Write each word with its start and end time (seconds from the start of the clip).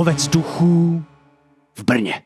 Lovec 0.00 0.28
duchů 0.28 1.04
v 1.74 1.84
Brně. 1.84 2.22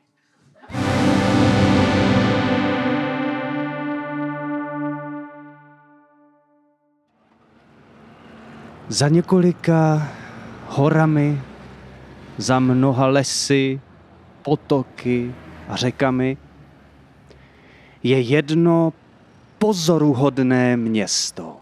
Za 8.89 9.09
několika 9.09 10.09
horami, 10.69 11.43
za 12.37 12.59
mnoha 12.59 13.07
lesy, 13.07 13.81
potoky 14.43 15.35
a 15.69 15.77
řekami 15.77 16.37
je 18.03 18.21
jedno 18.21 18.93
pozoruhodné 19.59 20.77
město. 20.77 21.54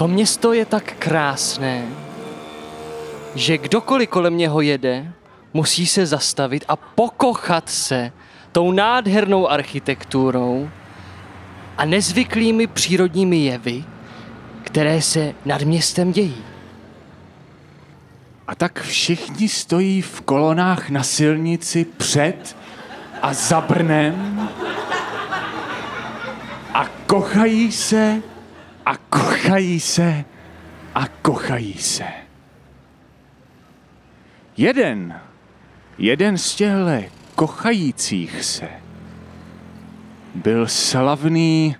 To 0.00 0.08
město 0.08 0.52
je 0.52 0.64
tak 0.64 0.92
krásné, 0.98 1.84
že 3.34 3.58
kdokoliv 3.58 4.08
kolem 4.08 4.36
něho 4.36 4.60
jede, 4.60 5.12
musí 5.52 5.86
se 5.86 6.06
zastavit 6.06 6.64
a 6.68 6.76
pokochat 6.76 7.68
se 7.68 8.12
tou 8.52 8.72
nádhernou 8.72 9.48
architekturou 9.48 10.70
a 11.78 11.84
nezvyklými 11.84 12.66
přírodními 12.66 13.36
jevy, 13.36 13.84
které 14.62 15.02
se 15.02 15.34
nad 15.44 15.62
městem 15.62 16.12
dějí. 16.12 16.44
A 18.46 18.54
tak 18.54 18.80
všichni 18.82 19.48
stojí 19.48 20.02
v 20.02 20.20
kolonách 20.20 20.90
na 20.90 21.02
silnici 21.02 21.84
před 21.84 22.56
a 23.22 23.34
za 23.34 23.60
Brnem 23.60 24.48
a 26.74 26.86
kochají 27.06 27.72
se 27.72 28.22
a 28.86 28.96
kochají 28.96 29.29
se 29.78 30.24
a 30.94 31.08
kochají 31.22 31.74
se. 31.74 32.04
Jeden, 34.56 35.20
jeden 35.98 36.38
z 36.38 36.54
těchto 36.54 37.10
kochajících 37.34 38.44
se 38.44 38.68
byl 40.34 40.66
slavný 40.66 41.76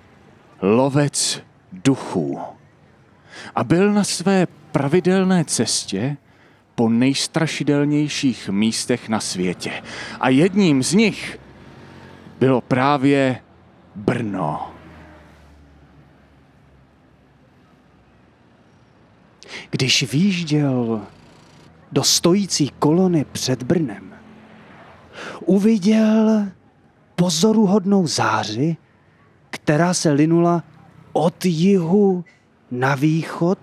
lovec 0.63 1.43
duchů 1.73 2.41
a 3.55 3.65
byl 3.65 3.93
na 3.93 4.05
své 4.05 4.47
pravidelné 4.73 5.45
cestě 5.45 6.17
po 6.75 6.89
nejstrašidelnějších 6.89 8.49
místech 8.49 9.09
na 9.09 9.21
světě. 9.21 9.83
A 10.21 10.29
jedním 10.29 10.83
z 10.83 10.95
nich 10.95 11.39
bylo 12.39 12.61
právě 12.61 13.41
Brno. 13.95 14.70
Když 19.71 20.13
výjížděl 20.13 21.01
do 21.93 22.03
stojící 22.03 22.71
kolony 22.79 23.25
před 23.33 23.63
Brnem, 23.63 24.15
uviděl 25.47 26.47
pozoruhodnou 27.17 28.07
záři, 28.07 28.77
která 29.51 29.95
se 29.95 30.13
linula 30.13 30.63
od 31.13 31.45
jihu 31.45 32.25
na 32.71 32.95
východ 32.95 33.59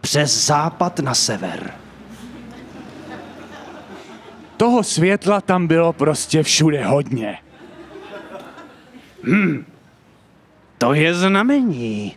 přes 0.00 0.46
západ 0.46 0.98
na 0.98 1.14
sever. 1.14 1.74
Toho 4.56 4.82
světla 4.82 5.40
tam 5.40 5.66
bylo 5.66 5.92
prostě 5.92 6.42
všude 6.42 6.86
hodně. 6.86 7.38
To 10.78 10.94
je 10.94 11.14
znamení, 11.14 12.16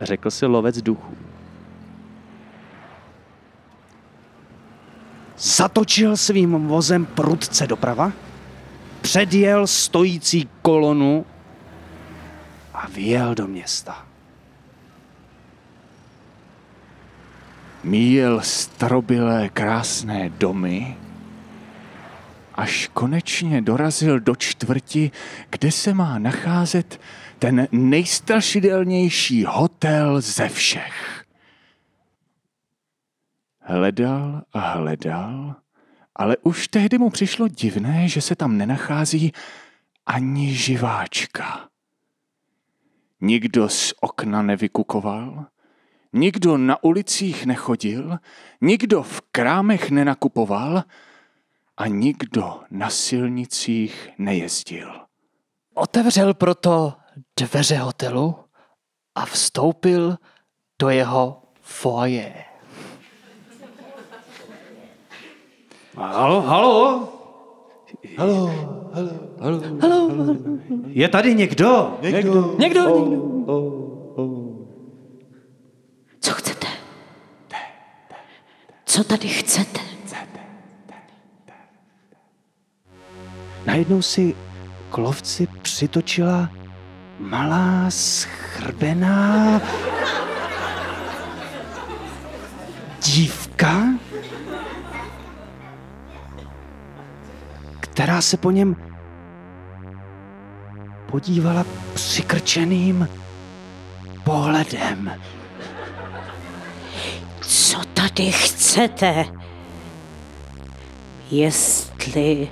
řekl 0.00 0.30
si 0.30 0.46
lovec 0.46 0.82
duchů. 0.82 1.27
Zatočil 5.38 6.16
svým 6.16 6.68
vozem 6.68 7.06
prudce 7.06 7.66
doprava, 7.66 8.12
předjel 9.00 9.66
stojící 9.66 10.48
kolonu 10.62 11.26
a 12.74 12.86
vyjel 12.88 13.34
do 13.34 13.46
města. 13.46 14.06
Míjel 17.84 18.40
starobilé 18.40 19.48
krásné 19.48 20.28
domy, 20.28 20.96
až 22.54 22.90
konečně 22.94 23.62
dorazil 23.62 24.20
do 24.20 24.36
čtvrti, 24.36 25.10
kde 25.50 25.72
se 25.72 25.94
má 25.94 26.18
nacházet 26.18 27.00
ten 27.38 27.68
nejstrašidelnější 27.72 29.44
hotel 29.44 30.20
ze 30.20 30.48
všech. 30.48 31.17
Hledal 33.70 34.42
a 34.52 34.58
hledal, 34.58 35.56
ale 36.16 36.36
už 36.36 36.68
tehdy 36.68 36.98
mu 36.98 37.10
přišlo 37.10 37.48
divné, 37.48 38.08
že 38.08 38.20
se 38.20 38.36
tam 38.36 38.58
nenachází 38.58 39.32
ani 40.06 40.54
živáčka. 40.54 41.68
Nikdo 43.20 43.68
z 43.68 43.94
okna 44.00 44.42
nevykukoval, 44.42 45.46
nikdo 46.12 46.56
na 46.58 46.84
ulicích 46.84 47.46
nechodil, 47.46 48.18
nikdo 48.60 49.02
v 49.02 49.20
krámech 49.32 49.90
nenakupoval 49.90 50.84
a 51.76 51.86
nikdo 51.86 52.60
na 52.70 52.90
silnicích 52.90 54.08
nejezdil. 54.18 55.00
Otevřel 55.74 56.34
proto 56.34 56.94
dveře 57.36 57.76
hotelu 57.76 58.36
a 59.14 59.26
vstoupil 59.26 60.16
do 60.78 60.88
jeho 60.88 61.42
foje. 61.60 62.47
Halo, 65.98 66.40
halo? 66.40 66.78
Halo, 68.18 68.46
halo, 68.94 69.10
halo. 69.40 69.58
halo. 69.82 70.00
Je 70.86 71.08
tady 71.08 71.34
někdo? 71.34 71.98
Někdo, 72.02 72.54
někdo. 72.58 72.82
Co 76.20 76.32
chcete? 76.32 76.66
Co 78.84 79.04
tady 79.04 79.28
chcete? 79.28 79.80
Najednou 83.66 84.02
si 84.02 84.34
k 84.90 84.98
lovci 84.98 85.48
přitočila 85.62 86.50
malá 87.18 87.90
schrbená 87.90 89.60
dívka, 93.02 93.82
která 97.98 98.20
se 98.20 98.36
po 98.36 98.50
něm 98.50 98.76
podívala 101.10 101.64
přikrčeným 101.94 103.08
pohledem. 104.24 105.12
Co 107.40 107.80
tady 107.94 108.32
chcete? 108.32 109.24
Jestli, 111.30 112.48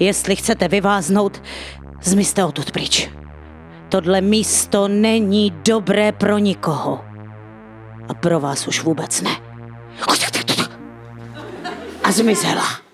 jestli 0.00 0.36
chcete 0.36 0.68
vyváznout, 0.68 1.42
zmizte 2.02 2.44
odtud 2.44 2.70
pryč. 2.70 3.10
Tohle 3.88 4.20
místo 4.20 4.88
není 4.88 5.50
dobré 5.50 6.12
pro 6.12 6.38
nikoho. 6.38 7.04
A 8.08 8.14
pro 8.14 8.40
vás 8.40 8.68
už 8.68 8.82
vůbec 8.82 9.20
ne. 9.20 9.36
A 12.04 12.12
zmizela. 12.12 12.87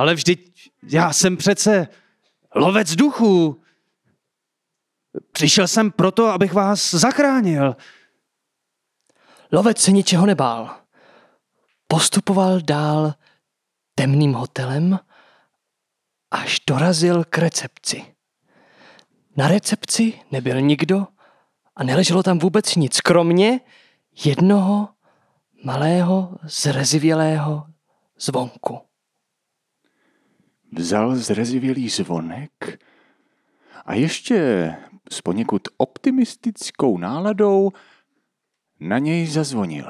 Ale 0.00 0.14
vždyť 0.14 0.70
já 0.82 1.12
jsem 1.12 1.36
přece 1.36 1.88
lovec 2.54 2.96
duchů. 2.96 3.62
Přišel 5.32 5.68
jsem 5.68 5.90
proto, 5.90 6.26
abych 6.26 6.52
vás 6.52 6.90
zachránil. 6.90 7.76
Lovec 9.52 9.78
se 9.78 9.92
ničeho 9.92 10.26
nebál. 10.26 10.76
Postupoval 11.86 12.60
dál 12.60 13.14
temným 13.94 14.32
hotelem, 14.32 14.98
až 16.30 16.60
dorazil 16.66 17.24
k 17.24 17.38
recepci. 17.38 18.14
Na 19.36 19.48
recepci 19.48 20.20
nebyl 20.30 20.60
nikdo 20.60 21.06
a 21.76 21.84
neleželo 21.84 22.22
tam 22.22 22.38
vůbec 22.38 22.76
nic, 22.76 23.00
kromě 23.00 23.60
jednoho 24.24 24.88
malého 25.64 26.38
zrezivělého 26.42 27.66
zvonku. 28.18 28.89
Vzal 30.72 31.16
zrezivělý 31.16 31.88
zvonek 31.88 32.78
a 33.86 33.94
ještě 33.94 34.76
s 35.10 35.20
poněkud 35.20 35.62
optimistickou 35.76 36.98
náladou 36.98 37.70
na 38.80 38.98
něj 38.98 39.26
zazvonil. 39.26 39.86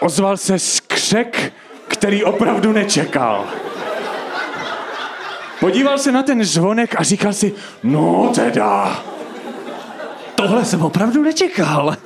Ozval 0.00 0.36
se 0.36 0.58
skřek, 0.58 1.52
který 1.88 2.24
opravdu 2.24 2.72
nečekal. 2.72 3.48
Podíval 5.60 5.98
se 5.98 6.12
na 6.12 6.22
ten 6.22 6.44
zvonek 6.44 7.00
a 7.00 7.02
říkal 7.02 7.32
si, 7.32 7.54
no 7.82 8.32
teda. 8.34 9.04
Tohle 10.40 10.64
jsem 10.64 10.82
opravdu 10.82 11.22
nečekal. 11.22 11.96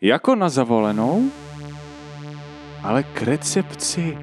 Jako 0.00 0.34
na 0.34 0.48
zavolenou, 0.48 1.30
ale 2.82 3.02
k 3.02 3.22
recepci 3.22 4.18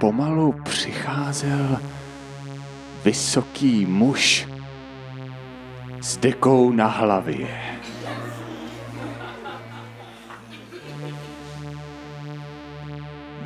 pomalu 0.00 0.54
přicházel 0.64 1.80
vysoký 3.04 3.86
muž 3.86 4.48
s 6.00 6.16
dekou 6.16 6.72
na 6.72 6.86
hlavě. 6.86 7.48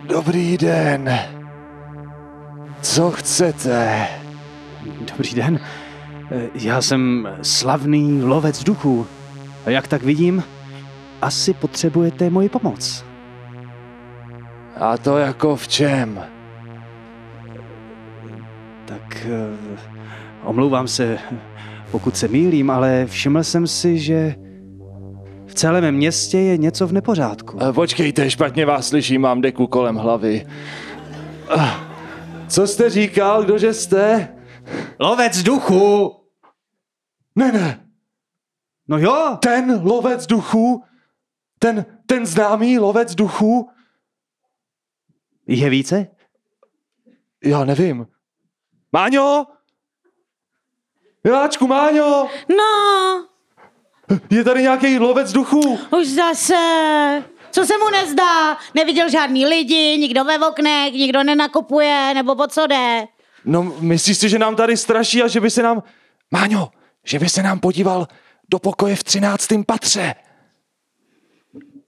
Dobrý 0.05 0.59
den. 0.59 1.19
Co 2.83 3.11
chcete? 3.11 4.09
Dobrý 5.00 5.35
den. 5.35 5.61
Eh, 6.34 6.50
Já 6.55 6.82
jsem 6.82 7.29
slavný 7.43 8.23
lovec 8.23 8.64
duchů. 8.64 9.06
A 9.67 9.70
jak 9.70 9.88
tak 9.88 10.02
vidím, 10.02 10.44
asi 11.23 11.55
potřebujete 11.55 12.31
moji 12.31 12.49
pomoc. 12.49 13.05
A 14.81 14.99
to 14.99 15.19
jako 15.19 15.56
v 15.56 15.69
čem? 15.69 16.25
Tak 18.84 19.26
eh, 19.31 19.79
omlouvám 20.44 20.88
se, 20.88 21.19
pokud 21.90 22.17
se 22.17 22.29
mýlím, 22.29 22.70
ale 22.70 23.06
všiml 23.06 23.44
jsem 23.44 23.67
si, 23.67 23.99
že 23.99 24.34
v 25.46 25.55
celém 25.55 25.94
městě 25.94 26.38
je 26.38 26.56
něco 26.58 26.87
v 26.87 26.93
nepořádku. 26.93 27.58
Eh, 27.69 27.73
Počkejte, 27.73 28.31
špatně 28.31 28.67
vás 28.67 28.88
slyším, 28.88 29.20
mám 29.20 29.40
deku 29.40 29.67
kolem 29.67 29.96
hlavy. 29.96 30.46
Co 32.49 32.67
jste 32.67 32.90
říkal, 32.90 33.44
kdože 33.44 33.75
jste? 33.75 34.29
Lovec 35.00 35.43
duchů! 35.43 36.22
Ne, 37.37 37.52
ne, 37.52 37.79
No 38.88 38.99
jo, 38.99 39.38
ten 39.43 39.81
lovec 39.84 40.26
duchů, 40.26 40.84
ten, 41.58 41.87
ten 42.06 42.26
známý 42.26 42.79
lovec 42.79 43.14
duchů, 43.14 43.70
je 45.46 45.70
více? 45.70 46.06
já 47.44 47.64
nevím. 47.64 48.06
Máňo! 48.93 49.46
Miláčku, 51.25 51.67
Máňo! 51.67 52.29
No, 52.49 53.26
Je 54.31 54.44
tady 54.44 54.62
nějaký 54.62 54.99
lovec 54.99 55.32
duchů? 55.32 55.79
už 55.99 56.08
zase. 56.08 56.55
Co 57.50 57.64
se 57.67 57.79
mu 57.79 57.90
nezdá? 57.90 58.56
Neviděl 58.75 59.08
žádný 59.11 59.46
lidi, 59.46 59.99
nikdo 59.99 60.25
ve 60.25 60.38
oknech, 60.49 60.93
nikdo 60.93 61.23
nenakupuje, 61.23 62.14
nebo 62.14 62.34
po 62.37 62.46
co 62.46 62.67
jde? 62.67 63.05
No, 63.44 63.62
myslíš 63.81 64.19
si, 64.19 64.29
že 64.29 64.38
nám 64.38 64.56
tady 64.56 64.76
straší 64.76 65.23
a 65.23 65.29
že 65.29 65.40
by 65.40 65.50
se 65.50 65.62
nám... 65.62 65.82
Máňo, 66.31 66.70
že 67.05 67.19
by 67.19 67.29
se 67.29 67.43
nám 67.43 67.61
podíval 67.61 68.09
do 68.51 68.59
pokoje 68.59 68.97
v 68.97 69.05
třináctém 69.05 69.65
patře. 69.65 70.15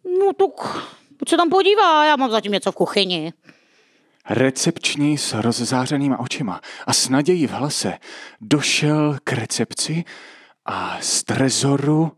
No 0.04 0.32
tak, 0.32 0.84
pojď 1.16 1.28
se 1.28 1.36
tam 1.36 1.50
podívá, 1.50 2.04
já 2.04 2.16
mám 2.16 2.30
zatím 2.30 2.52
něco 2.52 2.72
v 2.72 2.74
kuchyni. 2.74 3.32
Recepční 4.30 5.18
s 5.18 5.32
rozzářenýma 5.32 6.20
očima 6.20 6.60
a 6.86 6.92
s 6.92 7.08
nadějí 7.08 7.46
v 7.46 7.50
hlase 7.50 7.98
došel 8.40 9.18
k 9.24 9.32
recepci 9.32 10.04
a 10.64 10.98
z 11.00 11.24
trezoru 11.24 12.12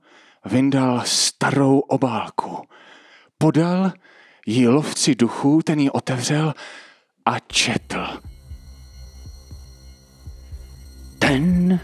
vyndal 0.45 1.03
starou 1.05 1.79
obálku. 1.79 2.63
Podal 3.39 3.93
ji 4.47 4.69
lovci 4.69 5.15
duchů, 5.15 5.63
ten 5.63 5.81
ji 5.81 5.91
otevřel 5.91 6.55
a 7.25 7.39
četl. 7.39 8.07
Ten, 11.19 11.81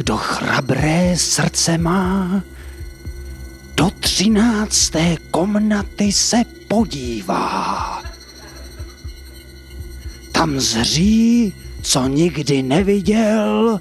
kdo 0.00 0.16
chrabré 0.16 1.12
srdce 1.16 1.78
má, 1.78 2.42
do 3.76 3.90
třinácté 3.90 5.16
komnaty 5.30 6.12
se 6.12 6.36
podívá. 6.68 8.02
Tam 10.32 10.60
zří, 10.60 11.54
co 11.82 12.06
nikdy 12.06 12.62
neviděl, 12.62 13.80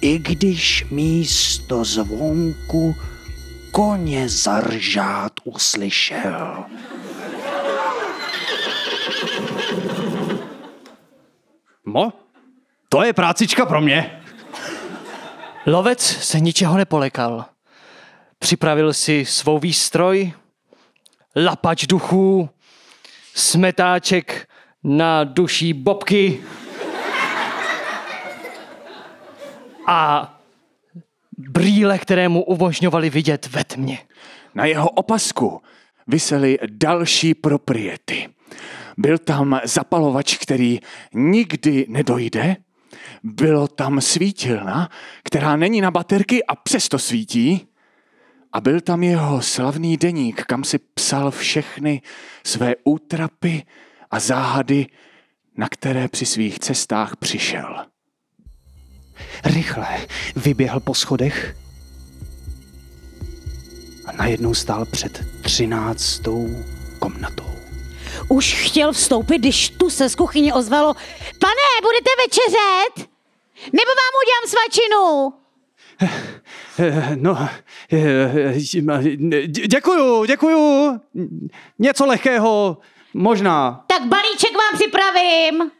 i 0.00 0.18
když 0.18 0.86
místo 0.90 1.84
zvonku 1.84 2.96
koně 3.70 4.28
zaržát 4.28 5.32
uslyšel. 5.44 6.64
Mo? 11.84 12.23
To 12.94 13.02
je 13.02 13.12
prácička 13.12 13.66
pro 13.66 13.80
mě. 13.80 14.22
Lovec 15.66 16.00
se 16.00 16.40
ničeho 16.40 16.76
nepolekal. 16.76 17.44
Připravil 18.38 18.92
si 18.92 19.24
svou 19.24 19.58
výstroj, 19.58 20.32
lapač 21.36 21.86
duchů, 21.86 22.48
smetáček 23.34 24.48
na 24.84 25.24
duší 25.24 25.72
bobky 25.72 26.40
a 29.86 30.30
brýle, 31.38 31.98
které 31.98 32.28
mu 32.28 32.44
umožňovaly 32.44 33.10
vidět 33.10 33.48
ve 33.50 33.64
tmě. 33.64 33.98
Na 34.54 34.64
jeho 34.64 34.88
opasku 34.90 35.62
visely 36.06 36.58
další 36.70 37.34
propriety. 37.34 38.28
Byl 38.96 39.18
tam 39.18 39.60
zapalovač, 39.64 40.36
který 40.36 40.80
nikdy 41.14 41.86
nedojde. 41.88 42.56
Bylo 43.22 43.68
tam 43.68 44.00
svítilna, 44.00 44.90
která 45.24 45.56
není 45.56 45.80
na 45.80 45.90
baterky 45.90 46.44
a 46.44 46.56
přesto 46.56 46.98
svítí. 46.98 47.68
A 48.52 48.60
byl 48.60 48.80
tam 48.80 49.02
jeho 49.02 49.42
slavný 49.42 49.96
deník, 49.96 50.44
kam 50.44 50.64
si 50.64 50.78
psal 50.78 51.30
všechny 51.30 52.02
své 52.44 52.74
útrapy 52.84 53.62
a 54.10 54.20
záhady, 54.20 54.86
na 55.56 55.68
které 55.68 56.08
při 56.08 56.26
svých 56.26 56.58
cestách 56.58 57.16
přišel. 57.16 57.86
Rychle 59.44 60.06
vyběhl 60.36 60.80
po 60.80 60.94
schodech 60.94 61.56
a 64.06 64.12
najednou 64.12 64.54
stál 64.54 64.84
před 64.84 65.24
třináctou 65.42 66.48
komnatou. 66.98 67.43
Už 68.28 68.54
chtěl 68.54 68.92
vstoupit, 68.92 69.38
když 69.38 69.68
tu 69.70 69.90
se 69.90 70.08
z 70.08 70.14
kuchyně 70.14 70.54
ozvalo 70.54 70.94
Pane, 71.40 71.80
budete 71.82 72.10
večeřet? 72.24 73.10
Nebo 73.72 73.90
vám 74.00 74.14
udělám 74.22 74.46
svačinu? 74.48 75.32
Eh, 76.78 77.16
No, 77.16 77.48
eh, 77.92 78.52
dě- 79.46 79.66
děkuju, 79.68 80.24
děkuju. 80.24 80.90
Něco 81.78 82.06
lehkého, 82.06 82.78
možná. 83.14 83.84
Tak 83.86 84.02
balíček 84.06 84.52
vám 84.52 84.74
připravím. 84.80 85.70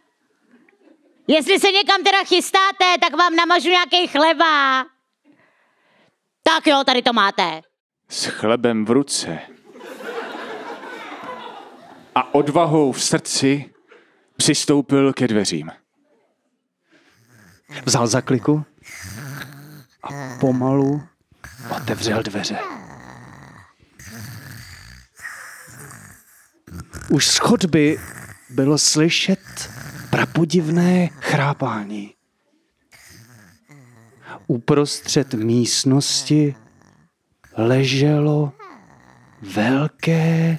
Jestli 1.28 1.60
se 1.60 1.72
někam 1.72 2.02
teda 2.04 2.24
chystáte, 2.24 2.84
tak 3.00 3.16
vám 3.16 3.36
namažu 3.36 3.68
nějaký 3.68 4.06
chleba. 4.06 4.84
Tak 6.42 6.66
jo, 6.66 6.82
tady 6.86 7.02
to 7.02 7.12
máte. 7.12 7.60
s 8.08 8.26
chlebem 8.26 8.84
v 8.84 8.90
ruce 8.90 9.38
a 12.14 12.34
odvahou 12.34 12.92
v 12.92 13.02
srdci 13.02 13.70
přistoupil 14.36 15.12
ke 15.12 15.28
dveřím. 15.28 15.70
Vzal 17.84 18.06
za 18.06 18.20
kliku 18.20 18.64
a 20.02 20.36
pomalu 20.40 21.02
otevřel 21.76 22.22
dveře. 22.22 22.58
Už 27.10 27.26
z 27.26 27.36
chodby 27.36 27.98
bylo 28.50 28.78
slyšet 28.78 29.70
prapodivné 30.10 31.08
chrápání. 31.20 32.14
Uprostřed 34.46 35.34
místnosti 35.34 36.56
leželo 37.56 38.52
velké 39.42 40.58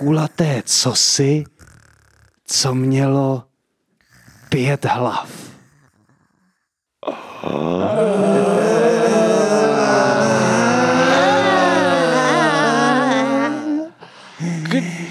kulaté 0.00 0.62
cosi, 0.64 1.44
co 2.46 2.74
mělo 2.74 3.44
pět 4.48 4.84
hlav. 4.84 5.30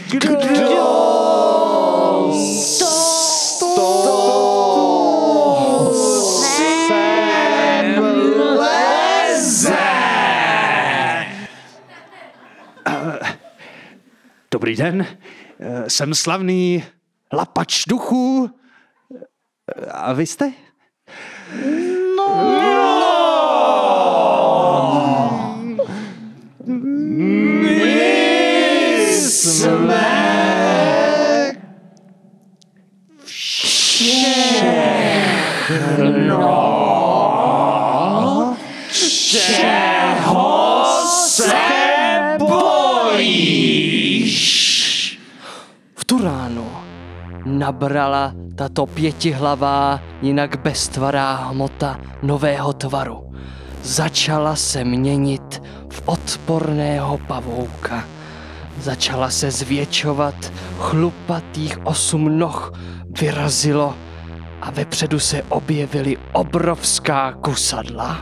Kdo 0.09 0.35
to? 2.79 3.09
Dobrý 14.51 14.75
den, 14.75 15.05
Eh, 15.61 15.89
jsem 15.89 16.15
slavný 16.15 16.83
lapač 17.33 17.83
duchů. 17.87 18.49
Eh, 19.75 19.85
A 19.85 20.13
vy 20.13 20.25
jste? 20.25 20.51
V 41.37 41.68
ránu 46.19 46.89
nabrala 47.45 48.33
tato 48.55 48.85
pětihlavá, 48.85 49.99
jinak 50.21 50.59
beztvará 50.59 51.35
hmota 51.35 51.99
nového 52.23 52.73
tvaru. 52.73 53.33
Začala 53.83 54.55
se 54.55 54.83
měnit 54.83 55.63
v 55.89 56.01
odporného 56.05 57.17
pavouka. 57.17 58.03
Začala 58.81 59.29
se 59.29 59.51
zvětšovat, 59.51 60.35
chlupatých 60.79 61.85
osm 61.85 62.39
noh 62.39 62.71
vyrazilo 63.19 63.95
a 64.61 64.71
vepředu 64.71 65.19
se 65.19 65.43
objevily 65.43 66.17
obrovská 66.31 67.31
kusadla. 67.31 68.19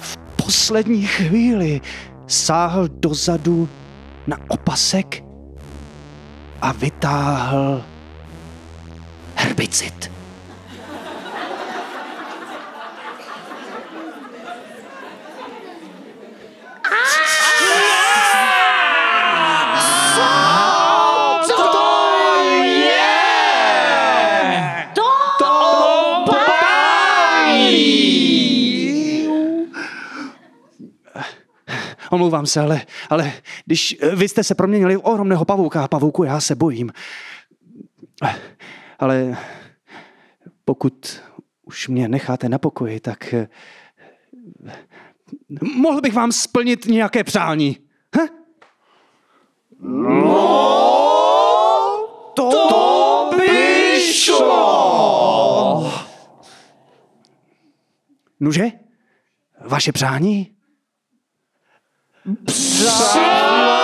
V 0.00 0.16
poslední 0.36 1.06
chvíli 1.06 1.80
sáhl 2.26 2.88
dozadu 2.88 3.68
na 4.26 4.38
opasek 4.48 5.22
a 6.60 6.72
vytáhl 6.72 7.84
herbicid. 9.34 10.15
Omlouvám 32.10 32.46
se, 32.46 32.60
ale, 32.60 32.82
ale 33.10 33.32
když 33.66 33.96
eh, 34.00 34.16
vy 34.16 34.28
jste 34.28 34.44
se 34.44 34.54
proměnili 34.54 34.96
v 34.96 35.00
ohromného 35.04 35.44
pavouka 35.44 35.84
a 35.84 35.88
pavouku 35.88 36.24
já 36.24 36.40
se 36.40 36.54
bojím. 36.54 36.92
Ale 38.98 39.36
pokud 40.64 41.22
už 41.62 41.88
mě 41.88 42.08
necháte 42.08 42.48
na 42.48 42.58
pokoji, 42.58 43.00
tak 43.00 43.34
eh, 43.34 43.48
mohl 45.76 46.00
bych 46.00 46.14
vám 46.14 46.32
splnit 46.32 46.86
nějaké 46.86 47.24
přání. 47.24 47.76
Hm? 48.16 48.26
To, 52.34 52.50
to 52.50 53.30
by 53.36 54.00
šlo! 54.12 55.92
Nuže? 58.40 58.64
Vaše 59.60 59.92
přání? 59.92 60.55
Ale 62.26 63.75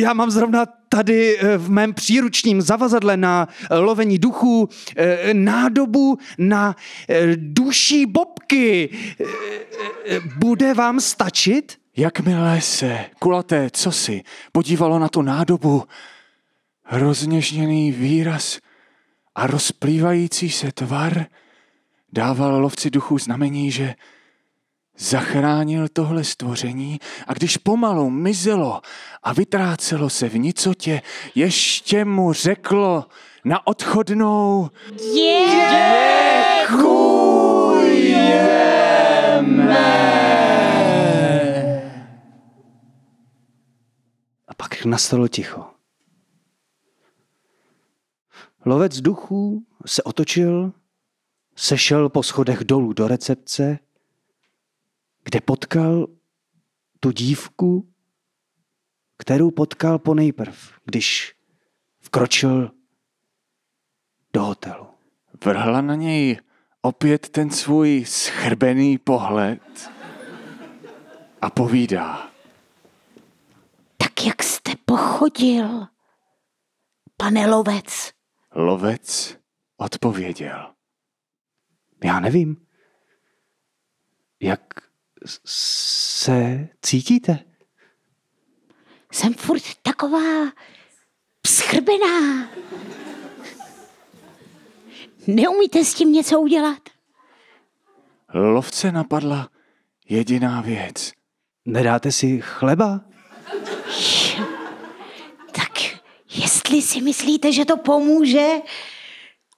Já 0.00 0.12
mám 0.12 0.30
zrovna 0.30 0.66
tady 0.88 1.38
eh, 1.38 1.58
v 1.58 1.70
mém 1.70 1.94
příručním 1.94 2.62
zavazadle 2.62 3.16
na 3.16 3.48
eh, 3.70 3.76
lovení 3.78 4.18
duchů 4.18 4.68
eh, 4.96 5.34
nádobu 5.34 6.18
na 6.38 6.76
duší 7.36 8.06
bobky. 8.06 8.88
Bude 10.36 10.74
vám 10.74 11.00
stačit? 11.00 11.78
Jakmile 11.96 12.60
se 12.60 13.04
kulaté 13.18 13.70
cosi 13.72 14.22
podívalo 14.52 14.98
na 14.98 15.08
tu 15.08 15.22
nádobu, 15.22 15.84
rozněžněný 16.90 17.92
výraz 17.92 18.58
a 19.34 19.46
rozplývající 19.46 20.50
se 20.50 20.72
tvar 20.72 21.26
dával 22.12 22.60
lovci 22.60 22.90
duchů 22.90 23.18
znamení, 23.18 23.70
že 23.70 23.94
zachránil 25.00 25.88
tohle 25.88 26.24
stvoření 26.24 26.98
a 27.26 27.32
když 27.32 27.56
pomalu 27.56 28.10
mizelo 28.10 28.80
a 29.22 29.32
vytrácelo 29.32 30.10
se 30.10 30.28
v 30.28 30.38
nicotě, 30.38 31.02
ještě 31.34 32.04
mu 32.04 32.32
řeklo 32.32 33.06
na 33.44 33.66
odchodnou 33.66 34.70
A 44.48 44.54
pak 44.56 44.84
nastalo 44.84 45.28
ticho. 45.28 45.64
Lovec 48.64 49.00
duchů 49.00 49.62
se 49.86 50.02
otočil, 50.02 50.72
sešel 51.56 52.08
po 52.08 52.22
schodech 52.22 52.64
dolů 52.64 52.92
do 52.92 53.08
recepce, 53.08 53.78
kde 55.24 55.40
potkal 55.40 56.06
tu 57.00 57.10
dívku, 57.10 57.92
kterou 59.18 59.50
potkal 59.50 59.98
po 59.98 60.14
nejprv, 60.14 60.72
když 60.84 61.34
vkročil 62.00 62.70
do 64.32 64.42
hotelu. 64.42 64.86
vrhla 65.44 65.80
na 65.80 65.94
něj 65.94 66.40
opět 66.82 67.28
ten 67.28 67.50
svůj 67.50 68.04
schrbený 68.04 68.98
pohled 68.98 69.90
a 71.42 71.50
povídá. 71.50 72.30
Tak 73.96 74.26
jak 74.26 74.42
jste 74.42 74.72
pochodil, 74.84 75.86
pane 77.16 77.46
lovec? 77.46 78.12
Lovec 78.54 79.38
odpověděl. 79.76 80.74
Já 82.04 82.20
nevím. 82.20 82.66
Jak 84.40 84.89
se 85.44 86.68
cítíte? 86.82 87.38
Jsem 89.12 89.34
furt 89.34 89.62
taková 89.82 90.52
schrbená. 91.46 92.48
Neumíte 95.26 95.84
s 95.84 95.94
tím 95.94 96.12
něco 96.12 96.40
udělat? 96.40 96.78
Lovce 98.34 98.92
napadla 98.92 99.48
jediná 100.08 100.60
věc. 100.60 101.12
Nedáte 101.64 102.12
si 102.12 102.40
chleba? 102.40 103.00
Tak 105.52 105.72
jestli 106.34 106.82
si 106.82 107.00
myslíte, 107.00 107.52
že 107.52 107.64
to 107.64 107.76
pomůže 107.76 108.48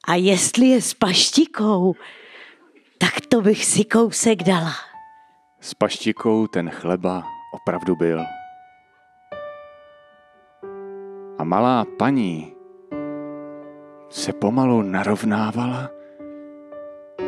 a 0.05 0.15
jestli 0.15 0.67
je 0.67 0.83
s 0.83 0.95
paštikou, 0.95 1.95
tak 2.99 3.21
to 3.21 3.41
bych 3.41 3.65
si 3.65 3.85
kousek 3.85 4.43
dala. 4.43 4.92
S 5.63 5.75
paštikou 5.75 6.47
ten 6.47 6.71
chleba 6.71 7.23
opravdu 7.55 7.97
byl. 7.97 8.25
A 11.39 11.45
malá 11.45 11.85
paní 11.99 12.53
se 14.11 14.33
pomalu 14.33 14.83
narovnávala, 14.83 15.91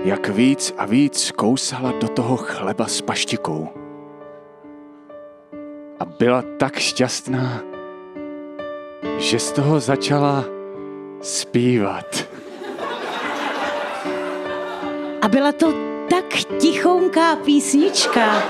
jak 0.05 0.29
víc 0.29 0.75
a 0.79 0.87
víc 0.87 1.31
kousala 1.31 1.93
do 1.93 2.09
toho 2.09 2.37
chleba 2.37 2.87
s 2.87 3.01
paštikou. 3.01 3.69
A 6.01 6.05
byla 6.05 6.43
tak 6.59 6.79
šťastná, 6.79 7.63
že 9.19 9.39
z 9.39 9.53
toho 9.53 9.81
začala 9.81 10.45
zpívat. 11.23 12.29
A 15.23 15.29
byla 15.29 15.53
to 15.53 15.94
tak 16.11 16.25
tichounká 16.59 17.37
písnička, 17.37 18.43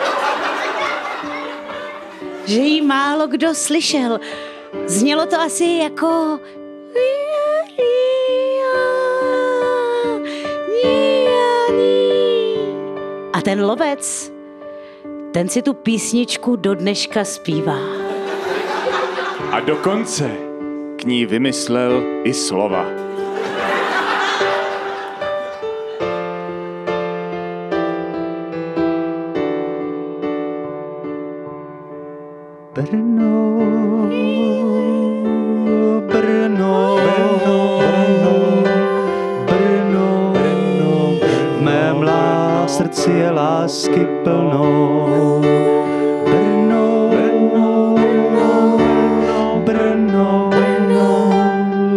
že 2.45 2.61
ji 2.61 2.83
málo 2.83 3.27
kdo 3.27 3.55
slyšel. 3.55 4.21
Znělo 4.87 5.27
to 5.27 5.41
asi 5.41 5.65
jako... 5.65 6.39
A 13.33 13.41
ten 13.43 13.65
lovec, 13.65 14.33
ten 15.33 15.49
si 15.49 15.63
tu 15.63 15.75
písničku 15.75 16.57
do 16.57 16.75
dneška 16.75 17.25
zpívá. 17.25 17.79
A 19.51 19.61
dokonce 19.61 20.31
k 20.97 21.05
ní 21.05 21.27
vymyslel 21.27 22.03
i 22.25 22.35
slova. 22.35 23.04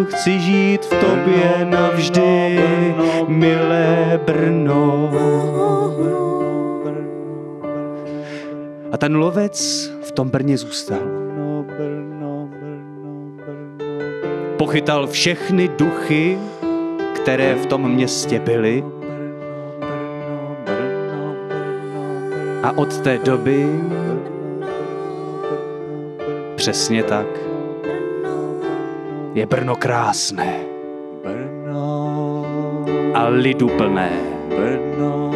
Chci 0.08 0.40
žít 0.40 0.86
v 0.86 0.90
tobě 0.90 1.66
navždy, 1.66 2.60
milé 3.28 4.20
Brno. 4.26 5.12
A 8.92 8.98
ten 8.98 9.16
lovec 9.16 9.90
v 10.02 10.12
tom 10.12 10.30
Brně 10.30 10.58
zůstal. 10.58 11.00
Pochytal 14.58 15.08
všechny 15.08 15.68
duchy, 15.68 16.38
které 17.16 17.56
v 17.56 17.66
tom 17.66 17.92
městě 17.92 18.40
byly. 18.40 18.84
A 22.64 22.78
od 22.78 22.98
té 22.98 23.18
doby 23.18 23.66
přesně 26.56 27.04
tak 27.04 27.47
je 29.38 29.46
Brno 29.46 29.78
krásné. 29.78 30.66
A 33.14 33.30
lidu 33.30 33.70
plné. 33.78 34.10
Brno, 34.50 35.30